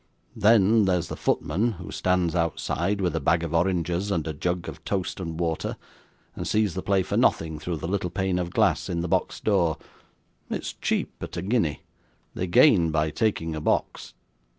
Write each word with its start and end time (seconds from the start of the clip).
Then, 0.35 0.85
there's 0.85 1.09
the 1.09 1.15
footman, 1.15 1.73
who 1.73 1.91
stands 1.91 2.33
outside, 2.33 3.01
with 3.01 3.15
a 3.15 3.19
bag 3.19 3.43
of 3.43 3.53
oranges 3.53 4.09
and 4.09 4.25
a 4.25 4.33
jug 4.33 4.67
of 4.67 4.83
toast 4.83 5.19
and 5.19 5.39
water, 5.39 5.77
and 6.35 6.47
sees 6.47 6.73
the 6.73 6.81
play 6.81 7.03
for 7.03 7.15
nothing 7.17 7.59
through 7.59 7.77
the 7.77 7.87
little 7.87 8.09
pane 8.09 8.39
of 8.39 8.49
glass 8.49 8.89
in 8.89 9.01
the 9.01 9.07
box 9.07 9.39
door 9.39 9.77
it's 10.49 10.73
cheap 10.73 11.13
at 11.21 11.37
a 11.37 11.43
guinea; 11.43 11.83
they 12.33 12.47
gain 12.47 12.89
by 12.89 13.11
taking 13.11 13.55
a 13.55 13.61
box. 13.61 14.15